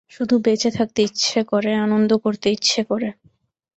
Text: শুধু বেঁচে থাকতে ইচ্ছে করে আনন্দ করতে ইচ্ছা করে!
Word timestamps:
শুধু 0.11 0.35
বেঁচে 0.39 0.69
থাকতে 0.71 0.99
ইচ্ছে 1.01 1.39
করে 1.43 1.71
আনন্দ 1.85 2.11
করতে 2.17 2.47
ইচ্ছা 2.51 2.81
করে! 2.83 3.09